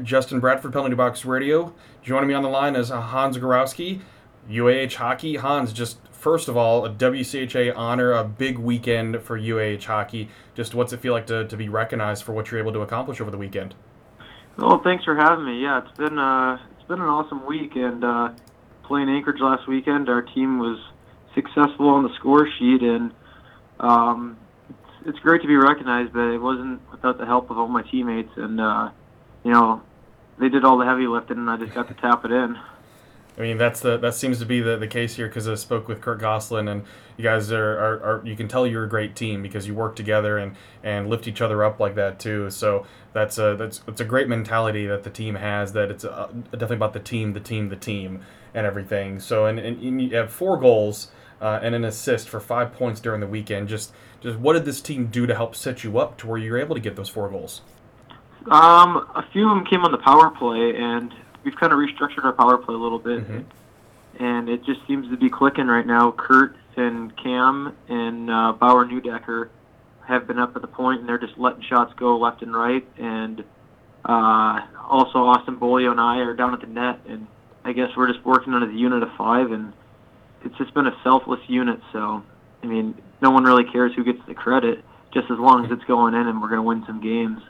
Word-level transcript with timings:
Justin 0.00 0.40
Bradford, 0.40 0.72
Penalty 0.72 0.94
Box 0.94 1.24
Radio. 1.24 1.74
Joining 2.02 2.28
me 2.28 2.34
on 2.34 2.42
the 2.42 2.48
line 2.48 2.76
is 2.76 2.88
Hans 2.88 3.36
Gorowski, 3.36 4.00
UAH 4.48 4.94
Hockey. 4.94 5.36
Hans, 5.36 5.72
just 5.72 5.98
first 6.10 6.48
of 6.48 6.56
all, 6.56 6.84
a 6.84 6.90
WCHA 6.90 7.76
honor, 7.76 8.12
a 8.12 8.24
big 8.24 8.58
weekend 8.58 9.20
for 9.22 9.38
UAH 9.38 9.84
Hockey. 9.84 10.28
Just 10.54 10.74
what's 10.74 10.92
it 10.92 11.00
feel 11.00 11.12
like 11.12 11.26
to, 11.26 11.46
to 11.46 11.56
be 11.56 11.68
recognized 11.68 12.24
for 12.24 12.32
what 12.32 12.50
you're 12.50 12.60
able 12.60 12.72
to 12.72 12.80
accomplish 12.80 13.20
over 13.20 13.30
the 13.30 13.38
weekend? 13.38 13.74
Well, 14.56 14.80
thanks 14.82 15.04
for 15.04 15.16
having 15.16 15.44
me. 15.44 15.62
Yeah, 15.62 15.82
it's 15.84 15.96
been 15.96 16.18
uh, 16.18 16.58
it's 16.78 16.88
been 16.88 17.00
an 17.00 17.08
awesome 17.08 17.46
week, 17.46 17.72
and 17.74 18.04
uh, 18.04 18.30
playing 18.84 19.08
Anchorage 19.08 19.40
last 19.40 19.66
weekend, 19.68 20.08
our 20.08 20.22
team 20.22 20.58
was 20.58 20.78
successful 21.34 21.88
on 21.88 22.02
the 22.02 22.14
score 22.18 22.48
sheet, 22.58 22.82
and 22.82 23.12
um, 23.80 24.36
it's, 24.68 25.08
it's 25.08 25.18
great 25.20 25.42
to 25.42 25.48
be 25.48 25.56
recognized. 25.56 26.12
But 26.12 26.32
it 26.32 26.38
wasn't 26.38 26.80
without 26.90 27.18
the 27.18 27.26
help 27.26 27.50
of 27.50 27.58
all 27.58 27.68
my 27.68 27.82
teammates, 27.82 28.32
and 28.36 28.60
uh, 28.60 28.90
you 29.44 29.50
know, 29.50 29.82
they 30.38 30.48
did 30.48 30.64
all 30.64 30.78
the 30.78 30.84
heavy 30.84 31.06
lifting, 31.06 31.38
and 31.38 31.50
I 31.50 31.56
just 31.56 31.74
got 31.74 31.88
to 31.88 31.94
tap 31.94 32.24
it 32.24 32.32
in. 32.32 32.58
I 33.36 33.40
mean, 33.40 33.56
that's 33.56 33.80
the 33.80 33.96
that 33.96 34.14
seems 34.14 34.38
to 34.40 34.46
be 34.46 34.60
the, 34.60 34.76
the 34.76 34.86
case 34.86 35.16
here 35.16 35.26
because 35.26 35.48
I 35.48 35.54
spoke 35.54 35.88
with 35.88 36.02
Kurt 36.02 36.18
Gosselin, 36.18 36.68
and 36.68 36.84
you 37.16 37.24
guys 37.24 37.50
are, 37.50 37.78
are, 37.78 38.02
are, 38.02 38.22
you 38.26 38.36
can 38.36 38.46
tell 38.46 38.66
you're 38.66 38.84
a 38.84 38.88
great 38.88 39.16
team 39.16 39.42
because 39.42 39.66
you 39.66 39.74
work 39.74 39.96
together 39.96 40.36
and, 40.36 40.54
and 40.82 41.08
lift 41.08 41.26
each 41.26 41.40
other 41.40 41.64
up 41.64 41.80
like 41.80 41.94
that 41.94 42.18
too. 42.18 42.50
So 42.50 42.86
that's 43.14 43.38
a 43.38 43.56
that's 43.58 43.80
it's 43.88 44.02
a 44.02 44.04
great 44.04 44.28
mentality 44.28 44.86
that 44.86 45.02
the 45.02 45.10
team 45.10 45.36
has. 45.36 45.72
That 45.72 45.90
it's 45.90 46.04
a, 46.04 46.12
uh, 46.12 46.26
definitely 46.50 46.76
about 46.76 46.92
the 46.92 47.00
team, 47.00 47.32
the 47.32 47.40
team, 47.40 47.70
the 47.70 47.76
team, 47.76 48.20
and 48.52 48.66
everything. 48.66 49.18
So 49.18 49.46
and, 49.46 49.58
and 49.58 50.02
you 50.02 50.14
have 50.14 50.30
four 50.30 50.58
goals 50.58 51.10
uh, 51.40 51.58
and 51.62 51.74
an 51.74 51.84
assist 51.84 52.28
for 52.28 52.38
five 52.38 52.74
points 52.74 53.00
during 53.00 53.20
the 53.20 53.26
weekend. 53.26 53.68
Just 53.68 53.92
just 54.20 54.38
what 54.38 54.52
did 54.52 54.66
this 54.66 54.82
team 54.82 55.06
do 55.06 55.26
to 55.26 55.34
help 55.34 55.56
set 55.56 55.84
you 55.84 55.98
up 55.98 56.18
to 56.18 56.26
where 56.26 56.38
you're 56.38 56.58
able 56.58 56.74
to 56.74 56.82
get 56.82 56.96
those 56.96 57.08
four 57.08 57.30
goals? 57.30 57.62
Um, 58.50 58.96
a 59.14 59.24
few 59.32 59.48
of 59.48 59.56
them 59.56 59.64
came 59.64 59.84
on 59.84 59.92
the 59.92 59.98
power 59.98 60.30
play, 60.30 60.74
and 60.76 61.14
we've 61.44 61.56
kind 61.56 61.72
of 61.72 61.78
restructured 61.78 62.24
our 62.24 62.32
power 62.32 62.58
play 62.58 62.74
a 62.74 62.78
little 62.78 62.98
bit, 62.98 63.20
mm-hmm. 63.20 64.22
and 64.22 64.48
it 64.48 64.64
just 64.64 64.80
seems 64.86 65.08
to 65.10 65.16
be 65.16 65.30
clicking 65.30 65.66
right 65.66 65.86
now. 65.86 66.12
Kurt 66.12 66.56
and 66.76 67.16
Cam 67.16 67.76
and 67.88 68.30
uh, 68.30 68.52
Bauer 68.52 68.84
Neudecker 68.84 69.48
have 70.06 70.26
been 70.26 70.38
up 70.38 70.56
at 70.56 70.62
the 70.62 70.68
point, 70.68 71.00
and 71.00 71.08
they're 71.08 71.18
just 71.18 71.38
letting 71.38 71.62
shots 71.62 71.92
go 71.96 72.18
left 72.18 72.42
and 72.42 72.54
right. 72.54 72.86
And 72.98 73.44
uh, 74.04 74.60
also 74.88 75.18
Austin 75.18 75.56
Beaulieu 75.56 75.90
and 75.90 76.00
I 76.00 76.18
are 76.18 76.34
down 76.34 76.54
at 76.54 76.60
the 76.60 76.66
net, 76.66 77.00
and 77.06 77.26
I 77.64 77.72
guess 77.72 77.90
we're 77.96 78.12
just 78.12 78.24
working 78.24 78.54
on 78.54 78.62
a 78.62 78.72
unit 78.72 79.02
of 79.02 79.10
five, 79.16 79.52
and 79.52 79.72
it's 80.44 80.56
just 80.58 80.74
been 80.74 80.86
a 80.86 80.96
selfless 81.04 81.40
unit. 81.46 81.80
So, 81.92 82.22
I 82.62 82.66
mean, 82.66 83.00
no 83.20 83.30
one 83.30 83.44
really 83.44 83.64
cares 83.64 83.92
who 83.94 84.02
gets 84.02 84.18
the 84.26 84.34
credit, 84.34 84.84
just 85.12 85.30
as 85.30 85.38
long 85.38 85.64
as 85.64 85.70
it's 85.70 85.84
going 85.84 86.14
in 86.14 86.26
and 86.26 86.40
we're 86.40 86.48
going 86.48 86.58
to 86.58 86.62
win 86.62 86.84
some 86.86 87.00
games 87.00 87.42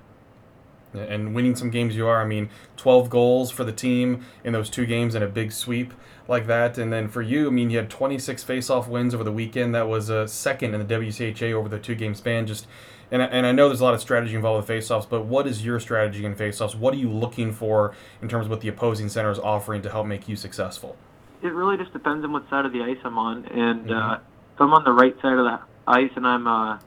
and 0.95 1.35
winning 1.35 1.57
some 1.57 1.71
games 1.71 1.97
you 1.97 2.07
are. 2.07 2.21
I 2.21 2.27
mean, 2.27 2.51
12 2.77 3.11
goals 3.11 3.51
for 3.51 3.65
the 3.65 3.73
team 3.73 4.25
in 4.45 4.53
those 4.53 4.71
two 4.71 4.87
games 4.87 5.15
and 5.15 5.25
a 5.25 5.29
big 5.29 5.53
sweep 5.53 5.93
like 6.29 6.47
that. 6.47 6.79
And 6.79 6.93
then 6.93 7.09
for 7.09 7.23
you, 7.23 7.49
I 7.49 7.51
mean, 7.51 7.71
you 7.71 7.79
had 7.79 7.91
26 7.91 8.45
face-off 8.45 8.89
wins 8.89 9.15
over 9.15 9.25
the 9.25 9.33
weekend. 9.33 9.75
That 9.75 9.89
was 9.89 10.09
a 10.09 10.29
second 10.29 10.75
in 10.75 10.87
the 10.87 10.95
WCHA 10.95 11.53
over 11.53 11.69
the 11.69 11.79
two-game 11.79 12.15
span. 12.15 12.47
Just 12.47 12.67
and, 13.11 13.21
and 13.21 13.45
I 13.47 13.53
know 13.53 13.69
there's 13.69 13.83
a 13.83 13.85
lot 13.85 13.93
of 13.93 14.01
strategy 14.01 14.35
involved 14.35 14.63
with 14.63 14.67
face-offs, 14.67 15.05
but 15.05 15.27
what 15.27 15.47
is 15.47 15.63
your 15.63 15.79
strategy 15.79 16.25
in 16.25 16.35
face-offs? 16.35 16.75
What 16.75 16.95
are 16.95 16.97
you 16.97 17.11
looking 17.11 17.53
for 17.53 17.95
in 18.23 18.29
terms 18.29 18.47
of 18.47 18.51
what 18.51 18.63
the 18.63 18.69
opposing 18.69 19.11
center 19.11 19.31
is 19.31 19.39
offering 19.39 19.83
to 19.83 19.91
help 19.91 20.07
make 20.07 20.31
you 20.31 20.37
successful? 20.37 20.97
It 21.43 21.49
really 21.49 21.77
just 21.77 21.93
depends 21.93 22.25
on 22.25 22.33
what 22.33 22.49
side 22.49 22.65
of 22.65 22.73
the 22.73 22.81
ice 22.81 22.97
I'm 23.05 23.19
on. 23.19 23.45
And 23.45 23.85
mm-hmm. 23.85 23.93
uh, 23.93 24.15
if 24.15 24.61
I'm 24.61 24.73
on 24.73 24.85
the 24.85 24.93
right 24.93 25.15
side 25.21 25.37
of 25.37 25.45
the 25.45 25.61
ice 25.87 26.11
and 26.17 26.27
I'm 26.27 26.47
uh, 26.47 26.79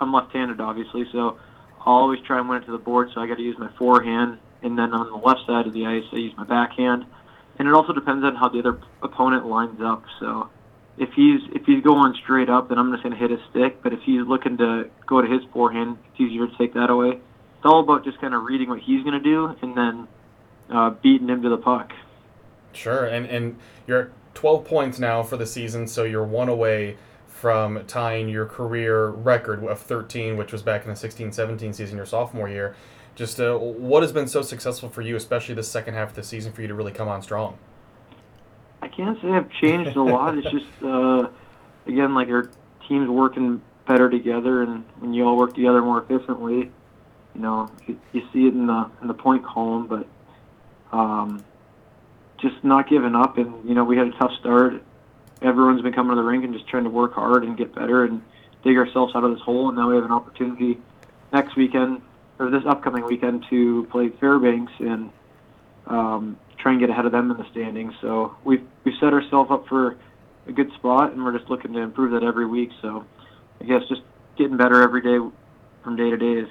I'm 0.00 0.12
left-handed, 0.14 0.60
obviously, 0.60 1.06
so 1.12 1.36
Always 1.86 2.20
try 2.26 2.38
and 2.38 2.48
win 2.48 2.62
it 2.62 2.66
to 2.66 2.72
the 2.72 2.78
board, 2.78 3.10
so 3.14 3.20
I 3.20 3.26
got 3.26 3.36
to 3.36 3.42
use 3.42 3.56
my 3.58 3.70
forehand. 3.78 4.38
And 4.62 4.76
then 4.78 4.92
on 4.92 5.06
the 5.08 5.26
left 5.26 5.46
side 5.46 5.66
of 5.66 5.72
the 5.72 5.86
ice, 5.86 6.02
I 6.12 6.16
use 6.16 6.34
my 6.36 6.44
backhand. 6.44 7.06
And 7.58 7.68
it 7.68 7.74
also 7.74 7.92
depends 7.92 8.24
on 8.24 8.34
how 8.34 8.48
the 8.48 8.58
other 8.58 8.80
opponent 9.02 9.46
lines 9.46 9.80
up. 9.80 10.04
So 10.18 10.50
if 10.98 11.10
he's 11.14 11.40
if 11.54 11.64
he's 11.64 11.82
going 11.82 12.14
straight 12.22 12.48
up, 12.50 12.68
then 12.68 12.78
I'm 12.78 12.90
just 12.90 13.02
going 13.02 13.14
to 13.14 13.18
hit 13.18 13.30
his 13.30 13.40
stick. 13.50 13.82
But 13.82 13.92
if 13.92 14.00
he's 14.02 14.22
looking 14.26 14.56
to 14.58 14.90
go 15.06 15.22
to 15.22 15.28
his 15.28 15.42
forehand, 15.52 15.98
it's 16.10 16.20
easier 16.20 16.46
to 16.46 16.58
take 16.58 16.74
that 16.74 16.90
away. 16.90 17.10
It's 17.10 17.64
all 17.64 17.80
about 17.80 18.04
just 18.04 18.20
kind 18.20 18.34
of 18.34 18.42
reading 18.42 18.68
what 18.68 18.80
he's 18.80 19.02
going 19.02 19.14
to 19.14 19.24
do 19.24 19.56
and 19.62 19.76
then 19.76 20.08
uh, 20.70 20.90
beating 20.90 21.28
him 21.28 21.42
to 21.42 21.48
the 21.48 21.56
puck. 21.56 21.92
Sure, 22.72 23.04
and 23.06 23.26
and 23.26 23.58
you're 23.86 24.10
12 24.34 24.64
points 24.64 24.98
now 24.98 25.22
for 25.22 25.36
the 25.36 25.46
season, 25.46 25.86
so 25.86 26.04
you're 26.04 26.24
one 26.24 26.48
away 26.48 26.96
from 27.36 27.84
tying 27.86 28.30
your 28.30 28.46
career 28.46 29.08
record 29.08 29.62
of 29.64 29.78
13, 29.78 30.38
which 30.38 30.52
was 30.52 30.62
back 30.62 30.84
in 30.84 30.90
the 30.90 30.96
16 30.96 31.32
17 31.32 31.74
season, 31.74 31.96
your 31.96 32.06
sophomore 32.06 32.48
year. 32.48 32.74
Just 33.14 33.38
uh, 33.38 33.56
what 33.56 34.02
has 34.02 34.10
been 34.10 34.26
so 34.26 34.40
successful 34.40 34.88
for 34.88 35.02
you, 35.02 35.16
especially 35.16 35.54
the 35.54 35.62
second 35.62 35.94
half 35.94 36.10
of 36.10 36.16
the 36.16 36.22
season, 36.22 36.52
for 36.52 36.62
you 36.62 36.68
to 36.68 36.74
really 36.74 36.92
come 36.92 37.08
on 37.08 37.20
strong? 37.20 37.58
I 38.80 38.88
can't 38.88 39.20
say 39.20 39.28
I've 39.28 39.50
changed 39.50 39.96
a 39.96 40.02
lot. 40.02 40.38
It's 40.38 40.50
just, 40.50 40.66
uh, 40.82 41.28
again, 41.86 42.14
like 42.14 42.28
our 42.28 42.50
team's 42.88 43.08
working 43.08 43.60
better 43.86 44.08
together, 44.08 44.62
and 44.62 44.84
when 44.98 45.12
you 45.12 45.26
all 45.26 45.36
work 45.36 45.54
together 45.54 45.82
more 45.82 46.02
efficiently, 46.02 46.70
you 47.34 47.40
know, 47.40 47.70
you, 47.86 48.00
you 48.12 48.22
see 48.32 48.46
it 48.46 48.54
in 48.54 48.66
the 48.66 48.90
in 49.02 49.08
the 49.08 49.14
point 49.14 49.44
column. 49.44 49.86
But 49.86 50.06
um, 50.90 51.44
just 52.38 52.64
not 52.64 52.88
giving 52.88 53.14
up, 53.14 53.36
and 53.36 53.68
you 53.68 53.74
know, 53.74 53.84
we 53.84 53.98
had 53.98 54.06
a 54.06 54.12
tough 54.12 54.32
start 54.40 54.82
everyone's 55.42 55.82
been 55.82 55.92
coming 55.92 56.16
to 56.16 56.16
the 56.16 56.26
rink 56.26 56.44
and 56.44 56.54
just 56.54 56.68
trying 56.68 56.84
to 56.84 56.90
work 56.90 57.14
hard 57.14 57.44
and 57.44 57.56
get 57.56 57.74
better 57.74 58.04
and 58.04 58.22
dig 58.64 58.76
ourselves 58.76 59.14
out 59.14 59.24
of 59.24 59.32
this 59.32 59.40
hole. 59.40 59.68
And 59.68 59.76
now 59.76 59.88
we 59.88 59.96
have 59.96 60.04
an 60.04 60.12
opportunity 60.12 60.78
next 61.32 61.56
weekend 61.56 62.02
or 62.38 62.50
this 62.50 62.62
upcoming 62.66 63.04
weekend 63.04 63.44
to 63.50 63.86
play 63.90 64.08
Fairbanks 64.08 64.72
and 64.78 65.10
um, 65.86 66.36
try 66.58 66.72
and 66.72 66.80
get 66.80 66.90
ahead 66.90 67.06
of 67.06 67.12
them 67.12 67.30
in 67.30 67.36
the 67.36 67.48
standings. 67.50 67.94
So 68.00 68.36
we've 68.44 68.64
we've 68.84 68.94
set 69.00 69.12
ourselves 69.12 69.50
up 69.50 69.68
for 69.68 69.96
a 70.46 70.52
good 70.52 70.72
spot, 70.72 71.12
and 71.12 71.24
we're 71.24 71.36
just 71.36 71.50
looking 71.50 71.72
to 71.74 71.80
improve 71.80 72.12
that 72.12 72.22
every 72.22 72.46
week. 72.46 72.70
So 72.82 73.04
I 73.60 73.64
guess 73.64 73.82
just 73.88 74.02
getting 74.36 74.56
better 74.56 74.82
every 74.82 75.02
day 75.02 75.18
from 75.82 75.96
day 75.96 76.10
to 76.10 76.16
day 76.16 76.40
is 76.40 76.48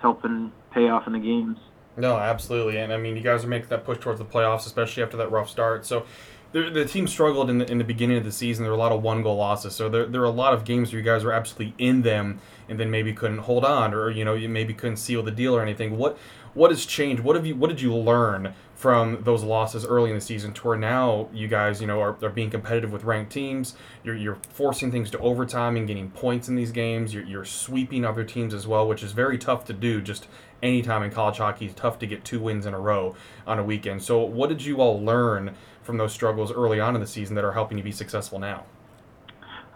helping 0.00 0.52
pay 0.72 0.88
off 0.88 1.06
in 1.06 1.12
the 1.12 1.18
games. 1.18 1.58
No, 1.96 2.16
absolutely, 2.16 2.78
and 2.78 2.92
I 2.92 2.96
mean 2.96 3.16
you 3.16 3.22
guys 3.22 3.44
are 3.44 3.48
making 3.48 3.68
that 3.68 3.84
push 3.84 3.98
towards 3.98 4.18
the 4.18 4.24
playoffs, 4.24 4.66
especially 4.66 5.02
after 5.02 5.16
that 5.18 5.30
rough 5.30 5.48
start. 5.48 5.86
So 5.86 6.06
the, 6.52 6.84
team 6.84 7.06
struggled 7.06 7.48
in 7.48 7.58
the, 7.58 7.70
in 7.70 7.78
the 7.78 7.84
beginning 7.84 8.18
of 8.18 8.24
the 8.24 8.32
season. 8.32 8.64
There 8.64 8.72
were 8.72 8.76
a 8.76 8.80
lot 8.80 8.92
of 8.92 9.02
one 9.02 9.22
goal 9.22 9.36
losses. 9.36 9.74
So 9.74 9.88
there, 9.88 10.06
there 10.06 10.20
were 10.20 10.26
a 10.26 10.30
lot 10.30 10.52
of 10.52 10.64
games 10.64 10.92
where 10.92 10.98
you 10.98 11.04
guys 11.04 11.24
were 11.24 11.32
absolutely 11.32 11.74
in 11.78 12.02
them 12.02 12.40
and 12.68 12.78
then 12.78 12.90
maybe 12.90 13.12
couldn't 13.12 13.38
hold 13.38 13.64
on 13.64 13.94
or 13.94 14.10
you 14.10 14.24
know 14.24 14.34
you 14.34 14.48
maybe 14.48 14.74
couldn't 14.74 14.96
seal 14.96 15.22
the 15.22 15.30
deal 15.30 15.54
or 15.54 15.62
anything. 15.62 15.96
What 15.96 16.18
what 16.54 16.70
has 16.70 16.84
changed? 16.84 17.22
What 17.22 17.36
have 17.36 17.46
you 17.46 17.56
what 17.56 17.68
did 17.68 17.80
you 17.80 17.94
learn 17.94 18.54
from 18.74 19.22
those 19.22 19.44
losses 19.44 19.86
early 19.86 20.10
in 20.10 20.16
the 20.16 20.20
season 20.20 20.52
to 20.52 20.66
where 20.66 20.76
now 20.76 21.28
you 21.32 21.48
guys 21.48 21.80
you 21.80 21.86
know 21.86 22.00
are, 22.00 22.16
are 22.22 22.30
being 22.30 22.50
competitive 22.50 22.92
with 22.92 23.04
ranked 23.04 23.32
teams? 23.32 23.74
You're, 24.04 24.16
you're 24.16 24.38
forcing 24.50 24.90
things 24.90 25.10
to 25.12 25.18
overtime 25.18 25.76
and 25.76 25.86
getting 25.86 26.10
points 26.10 26.48
in 26.48 26.56
these 26.56 26.72
games. 26.72 27.14
You're, 27.14 27.24
you're 27.24 27.44
sweeping 27.44 28.04
other 28.04 28.24
teams 28.24 28.52
as 28.52 28.66
well, 28.66 28.86
which 28.86 29.02
is 29.02 29.12
very 29.12 29.38
tough 29.38 29.64
to 29.66 29.72
do. 29.72 30.00
Just 30.00 30.26
anytime 30.62 31.02
in 31.02 31.10
college 31.10 31.38
hockey, 31.38 31.66
it's 31.66 31.74
tough 31.74 31.98
to 32.00 32.06
get 32.06 32.24
two 32.24 32.40
wins 32.40 32.66
in 32.66 32.74
a 32.74 32.80
row 32.80 33.14
on 33.46 33.58
a 33.58 33.64
weekend. 33.64 34.02
So 34.02 34.22
what 34.22 34.48
did 34.48 34.64
you 34.64 34.78
all 34.78 35.02
learn? 35.02 35.54
From 35.82 35.96
those 35.96 36.12
struggles 36.12 36.52
early 36.52 36.80
on 36.80 36.94
in 36.94 37.00
the 37.00 37.06
season 37.06 37.34
that 37.36 37.44
are 37.44 37.52
helping 37.52 37.78
you 37.78 37.84
be 37.84 37.92
successful 37.92 38.38
now? 38.38 38.64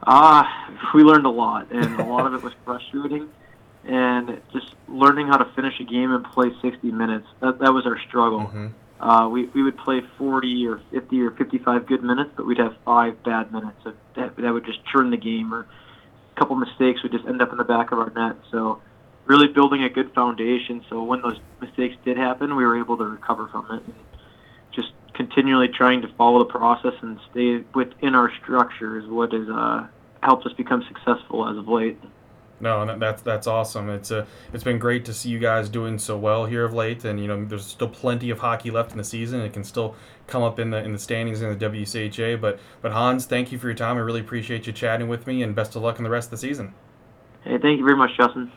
Ah, 0.06 0.68
uh, 0.68 0.90
we 0.94 1.02
learned 1.02 1.26
a 1.26 1.30
lot, 1.30 1.70
and 1.72 2.00
a 2.00 2.04
lot 2.04 2.26
of 2.26 2.34
it 2.34 2.42
was 2.42 2.52
frustrating. 2.64 3.28
And 3.84 4.40
just 4.52 4.74
learning 4.88 5.28
how 5.28 5.36
to 5.36 5.44
finish 5.54 5.78
a 5.80 5.84
game 5.84 6.12
and 6.12 6.24
play 6.24 6.50
60 6.60 6.90
minutes, 6.90 7.26
that, 7.40 7.58
that 7.60 7.72
was 7.72 7.86
our 7.86 7.98
struggle. 8.08 8.40
Mm-hmm. 8.40 8.66
Uh, 9.00 9.28
we, 9.28 9.46
we 9.46 9.62
would 9.62 9.76
play 9.78 10.00
40 10.18 10.66
or 10.66 10.80
50 10.90 11.20
or 11.20 11.30
55 11.32 11.86
good 11.86 12.02
minutes, 12.02 12.30
but 12.36 12.46
we'd 12.46 12.58
have 12.58 12.74
five 12.84 13.22
bad 13.22 13.52
minutes 13.52 13.76
So 13.84 13.92
that, 14.16 14.36
that 14.36 14.52
would 14.52 14.64
just 14.64 14.80
churn 14.86 15.10
the 15.10 15.16
game, 15.16 15.52
or 15.52 15.60
a 15.60 16.38
couple 16.40 16.56
mistakes 16.56 17.02
would 17.02 17.12
just 17.12 17.26
end 17.26 17.40
up 17.42 17.52
in 17.52 17.58
the 17.58 17.64
back 17.64 17.92
of 17.92 17.98
our 17.98 18.10
net. 18.10 18.36
So, 18.50 18.80
really 19.26 19.48
building 19.48 19.82
a 19.82 19.88
good 19.88 20.12
foundation. 20.14 20.84
So 20.88 21.02
when 21.02 21.20
those 21.20 21.38
mistakes 21.60 21.96
did 22.04 22.16
happen, 22.16 22.54
we 22.54 22.64
were 22.64 22.78
able 22.78 22.96
to 22.96 23.04
recover 23.04 23.48
from 23.48 23.66
it. 23.72 23.82
And 23.84 23.94
continually 25.16 25.68
trying 25.68 26.02
to 26.02 26.08
follow 26.14 26.38
the 26.38 26.50
process 26.50 26.94
and 27.02 27.18
stay 27.30 27.64
within 27.74 28.14
our 28.14 28.32
structure 28.42 28.98
is 28.98 29.06
what 29.06 29.32
has 29.32 29.48
uh, 29.48 29.86
helped 30.22 30.46
us 30.46 30.52
become 30.52 30.84
successful 30.86 31.48
as 31.48 31.56
of 31.56 31.68
late. 31.68 31.98
No, 32.58 32.98
that's 32.98 33.20
that's 33.20 33.46
awesome. 33.46 33.90
It's 33.90 34.10
a, 34.10 34.20
uh, 34.20 34.26
it's 34.52 34.64
been 34.64 34.78
great 34.78 35.04
to 35.06 35.12
see 35.12 35.28
you 35.28 35.38
guys 35.38 35.68
doing 35.68 35.98
so 35.98 36.16
well 36.16 36.46
here 36.46 36.64
of 36.64 36.72
late, 36.72 37.04
and 37.04 37.20
you 37.20 37.26
know 37.28 37.44
there's 37.44 37.66
still 37.66 37.88
plenty 37.88 38.30
of 38.30 38.38
hockey 38.38 38.70
left 38.70 38.92
in 38.92 38.98
the 38.98 39.04
season. 39.04 39.42
It 39.42 39.52
can 39.52 39.62
still 39.62 39.94
come 40.26 40.42
up 40.42 40.58
in 40.58 40.70
the 40.70 40.82
in 40.82 40.92
the 40.92 40.98
standings 40.98 41.42
in 41.42 41.58
the 41.58 41.68
WCHA. 41.68 42.40
But 42.40 42.58
but 42.80 42.92
Hans, 42.92 43.26
thank 43.26 43.52
you 43.52 43.58
for 43.58 43.66
your 43.66 43.74
time. 43.74 43.98
I 43.98 44.00
really 44.00 44.20
appreciate 44.20 44.66
you 44.66 44.72
chatting 44.72 45.06
with 45.06 45.26
me, 45.26 45.42
and 45.42 45.54
best 45.54 45.76
of 45.76 45.82
luck 45.82 45.98
in 45.98 46.04
the 46.04 46.10
rest 46.10 46.28
of 46.28 46.30
the 46.30 46.38
season. 46.38 46.72
Hey, 47.44 47.58
thank 47.58 47.78
you 47.78 47.84
very 47.84 47.96
much, 47.96 48.16
Justin. 48.16 48.50